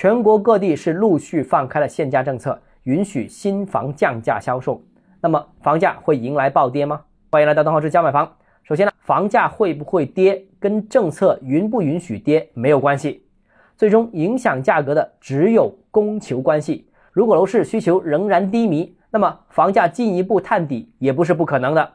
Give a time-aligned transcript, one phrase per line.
[0.00, 4.82] 全国各地是陆续放开了限价政策，允许新房降价销售。
[5.20, 7.02] 那么房价会迎来暴跌吗？
[7.30, 8.32] 欢迎来到东浩之家买房。
[8.62, 13.26] 首先呢，房价会不会跌，跟政策允不允许跌没有关系，
[13.76, 16.88] 最终影响价格的只有供求关系。
[17.12, 21.86] 如果楼市需求仍然低迷，那么房价进一步探底也不是不可能的。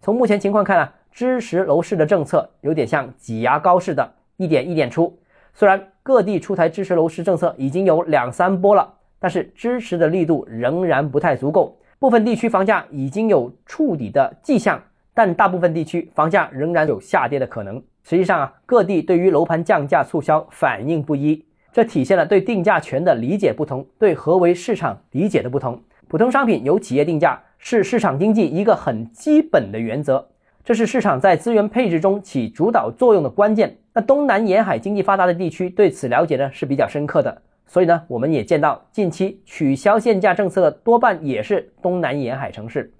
[0.00, 5.18] 从目前情况看啊，支持楼市的政策有点像挤牙膏似的，一点一点出。
[5.58, 11.76] 虽然各地出台支持楼市政策已经有两三波了，但是支持的力度仍然不太足够。
[11.98, 14.80] 部分地区房价已经有触底的迹象，
[15.12, 17.82] 但大部分地区房价仍然有下跌的可能。
[18.04, 25.82] 实际上啊，各地对于楼盘降价促销反应不一，这体现了对定价权的理解不同，对何为市场理解的不同。
[26.06, 30.24] 普通商品由企业定价是市场经济一个很基本的原则，
[30.68, 33.74] 这是市场在资源配置中起主导作用的关键。
[33.94, 37.40] 那东南沿海经济发达的地区对此了解呢是比较深刻的。
[37.64, 42.92] 所以呢，我们也见到近期取消限价政策的多半也是东南沿海城市，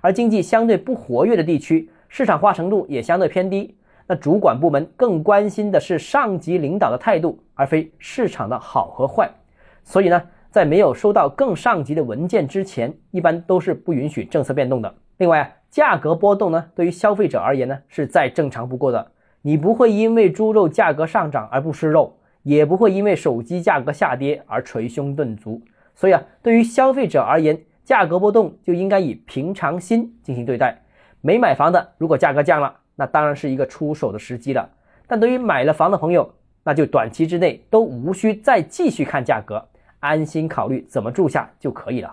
[0.00, 3.76] 而经济相对不活跃的地区，市场化程度也相对偏低。
[4.08, 9.30] 那主管部门更关心的是上级领导的态度，而非市场的好和坏。
[9.84, 10.20] 所以呢，
[10.50, 14.92] 在没有收到更上级的文件之前，一般都是不允许政策变动的。
[15.18, 19.10] 另外啊，价格波动呢，对于消费者而言呢，是再正常不过的。
[19.40, 22.16] 你不会因为猪肉价格上涨而不吃肉。
[22.44, 25.62] 也不会因为手机价格下跌而捶胸顿足，
[25.94, 30.76] 所以啊，对于消费者而言，价格波动就应该以平常心进行对待。
[31.20, 34.68] 没买房的，如果价格降了，那当然是一个出手的时机了。
[35.06, 36.28] 但对于买了房的朋友，
[36.64, 39.64] 那就短期之内都无需再继续看价格，
[40.00, 42.12] 安心考虑怎么住下就可以了。